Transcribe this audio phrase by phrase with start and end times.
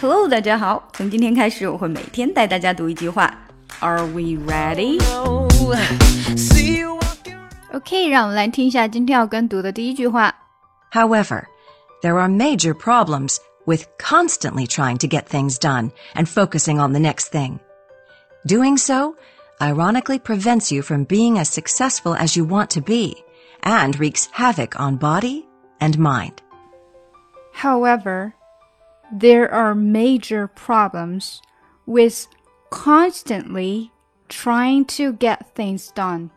[0.00, 0.88] Hello，大家好。
[0.92, 3.32] 从今天开始，我会每天带大家读一句话。
[3.80, 5.00] Are we ready?
[7.72, 10.34] OK，让我们来听一下今天要跟读的第一句话。
[10.92, 11.44] However,
[12.02, 13.36] there are major problems
[13.66, 17.58] with constantly trying to get things done and focusing on the next thing.
[18.46, 19.16] Doing so
[19.60, 23.16] ironically prevents you from being as successful as you want to be
[23.62, 25.46] and wreaks havoc on body
[25.80, 26.40] and mind.
[27.52, 28.34] However,
[29.10, 31.40] there are major problems
[31.86, 32.26] with
[32.70, 33.90] constantly
[34.28, 36.30] trying to get things done.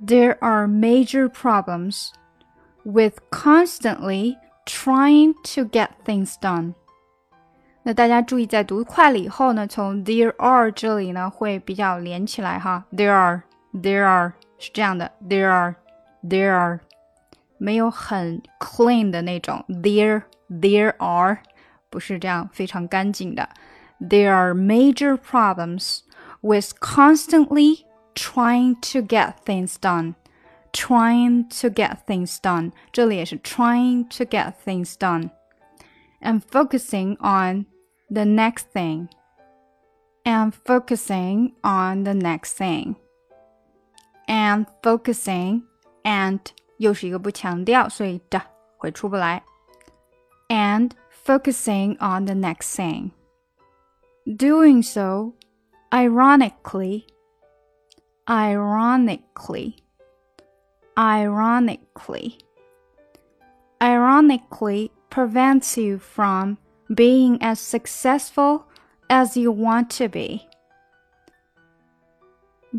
[0.00, 2.12] There are major problems
[2.84, 6.74] with constantly trying to get things done.
[7.82, 12.84] 那大家注意，在读快了以后呢，从 there are 这里呢会比较连起来哈。
[12.92, 13.42] There are,
[13.72, 15.76] there are 是这样的，there are,
[16.22, 16.80] there are
[17.56, 21.38] 没有很 clean 的那种，there, there are
[21.92, 23.48] 不是这样非常干净的。
[24.00, 26.00] There are major problems
[26.40, 30.14] with constantly trying to get things done.
[30.70, 35.30] Trying to get things done，这里也是 trying to get things done,
[36.20, 37.64] and focusing on
[38.10, 39.08] the next thing.
[40.24, 42.96] And focusing on the next thing.
[44.26, 45.62] And focusing
[46.02, 46.40] and
[46.76, 48.40] 又是一个不强调，所以的
[48.76, 49.42] 会出不来。
[50.48, 50.90] And
[51.23, 53.11] focusing on the next thing.
[54.35, 55.35] Doing so,
[55.93, 57.07] ironically,
[58.29, 59.77] ironically,
[60.97, 62.39] ironically,
[63.81, 66.57] ironically prevents you from
[66.93, 68.67] being as successful
[69.09, 70.47] as you want to be.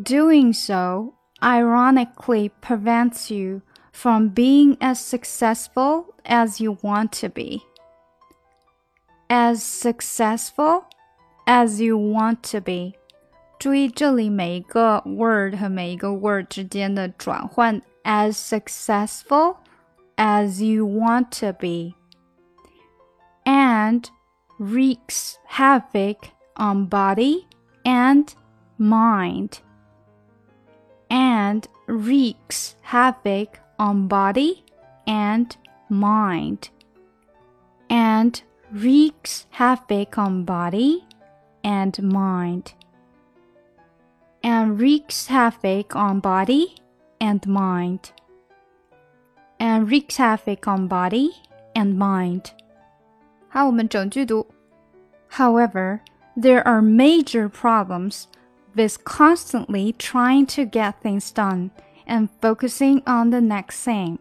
[0.03, 7.65] Doing so ironically prevents you from being as successful as you want to be
[9.28, 10.86] as successful
[11.46, 12.94] as you want to be。
[13.58, 19.58] 注意这里每一个 word 和每一个 word 之间的转换，as successful
[20.16, 21.96] as you want to be,
[23.44, 24.06] and
[24.58, 27.46] wreaks havoc on body
[27.84, 28.34] and
[28.78, 29.60] mind.
[31.12, 34.64] And wreaks havoc on body
[35.08, 35.48] and
[35.90, 36.70] mind.
[37.90, 38.40] And
[38.74, 41.06] wreaks havoc on body
[41.64, 42.74] and mind.
[44.44, 46.76] And wreaks havoc on body
[47.20, 48.12] and mind.
[49.60, 51.32] And wreaks havoc on body
[51.76, 52.52] and mind.
[53.50, 54.48] 好，我们整句读。
[55.32, 56.00] However,
[56.38, 58.26] there are major problems
[58.76, 61.72] with constantly trying to get things done
[62.06, 64.20] and focusing on the next thing.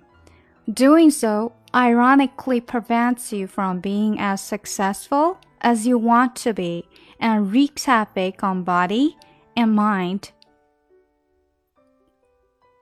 [0.67, 6.89] Doing so ironically prevents you from being as successful as you want to be
[7.21, 9.17] and wreaks havoc on body
[9.57, 10.33] and mind.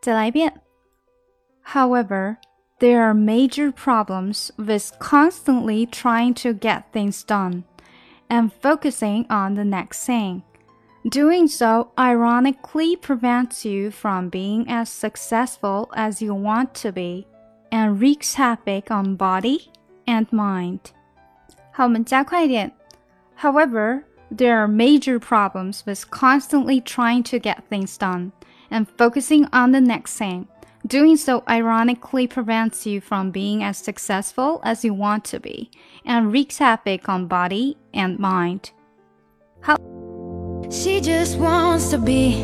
[0.00, 0.60] 再来一遍.
[1.64, 2.36] However,
[2.78, 7.64] there are major problems with constantly trying to get things done
[8.28, 10.42] and focusing on the next thing.
[11.08, 17.26] Doing so ironically prevents you from being as successful as you want to be
[17.70, 19.68] and wreaks havoc on body
[20.06, 20.80] and mind.
[21.72, 22.72] 好，我们加快一点。
[23.40, 28.32] However, there are major problems with constantly trying to get things done
[28.70, 30.46] and focusing on the next thing.
[30.86, 35.70] Doing so ironically prevents you from being as successful as you want to be
[36.04, 38.70] and wreaks havoc on body and mind.
[39.62, 39.76] How
[40.70, 42.36] she just wants to be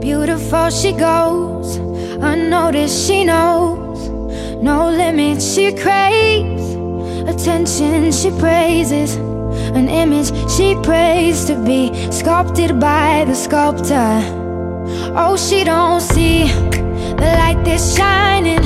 [0.00, 3.85] beautiful, she goes unnoticed, she knows
[4.61, 5.53] no limits.
[5.53, 6.73] she craves
[7.29, 9.15] attention she praises
[9.75, 14.21] an image she prays to be sculpted by the sculptor.
[15.15, 18.61] Oh she don't see the light that's shining.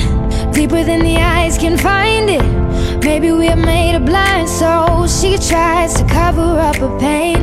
[0.52, 3.04] Deeper than the eyes can find it.
[3.04, 7.36] Maybe we're made of blind so she tries to cover up her pain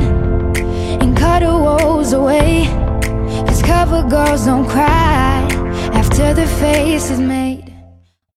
[1.00, 2.66] and cut her woes away.
[3.46, 5.46] Cause cover girls don't cry
[5.92, 7.49] after the face is made